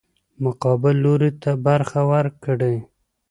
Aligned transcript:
مقابل 0.43 0.95
لوري 1.03 1.31
ته 1.41 1.51
برخه 1.65 1.99
ورکړي. 2.11 2.75